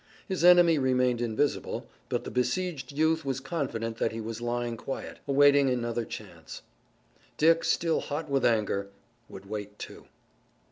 His 0.27 0.43
enemy 0.43 0.79
remained 0.79 1.21
invisible, 1.21 1.87
but 2.09 2.23
the 2.23 2.31
besieged 2.31 2.91
youth 2.91 3.23
was 3.23 3.39
confident 3.39 3.97
that 3.97 4.11
he 4.11 4.19
was 4.19 4.41
lying 4.41 4.75
quiet, 4.75 5.19
awaiting 5.27 5.69
another 5.69 6.05
chance. 6.05 6.63
Dick, 7.37 7.63
still 7.63 7.99
hot 7.99 8.27
with 8.27 8.43
anger, 8.43 8.87
would 9.29 9.45
wait 9.47 9.77
too. 9.77 10.05